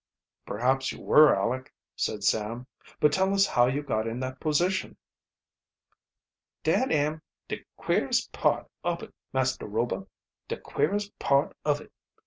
"Perhaps 0.47 0.91
you 0.91 0.99
were, 0.99 1.31
Aleck," 1.31 1.71
said 1.95 2.23
Sam. 2.23 2.65
"But 2.99 3.11
tell 3.13 3.31
us 3.35 3.45
how 3.45 3.67
you 3.67 3.83
got 3.83 4.07
in 4.07 4.19
that 4.21 4.39
position." 4.39 4.97
"Dat 6.63 6.91
am 6.91 7.21
de 7.47 7.63
queerest 7.77 8.31
part 8.31 8.67
ob 8.83 9.03
it, 9.03 9.13
Master 9.31 9.67
Rober 9.67 10.07
de 10.47 10.57
queerest 10.57 11.19
part 11.19 11.55
of 11.63 11.81
it. 11.81 11.93